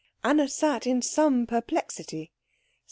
Anna 0.23 0.47
sat 0.49 0.87
in 0.87 1.03
some 1.03 1.45
perplexity. 1.45 2.31